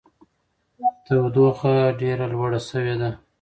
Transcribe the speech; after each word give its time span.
تودوخه 1.05 1.73
ډېره 1.99 2.25
لوړه 2.33 2.59
شوې 2.69 2.95
ده. 3.01 3.09